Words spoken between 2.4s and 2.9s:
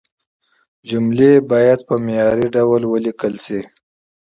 ډول